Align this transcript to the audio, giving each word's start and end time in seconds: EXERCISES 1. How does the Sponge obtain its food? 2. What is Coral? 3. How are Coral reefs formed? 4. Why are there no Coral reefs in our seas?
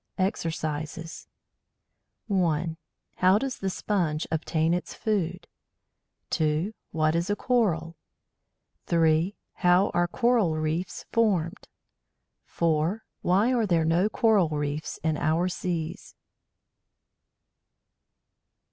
EXERCISES 0.17 1.27
1. 2.25 2.77
How 3.17 3.37
does 3.37 3.59
the 3.59 3.69
Sponge 3.69 4.25
obtain 4.31 4.73
its 4.73 4.95
food? 4.95 5.45
2. 6.31 6.73
What 6.89 7.13
is 7.13 7.29
Coral? 7.37 7.95
3. 8.87 9.35
How 9.57 9.91
are 9.93 10.07
Coral 10.07 10.55
reefs 10.55 11.05
formed? 11.11 11.67
4. 12.45 13.05
Why 13.21 13.53
are 13.53 13.67
there 13.67 13.85
no 13.85 14.09
Coral 14.09 14.49
reefs 14.49 14.97
in 15.03 15.17
our 15.17 15.47
seas? 15.47 16.15